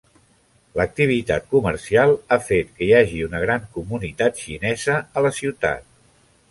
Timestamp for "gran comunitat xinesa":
3.47-4.99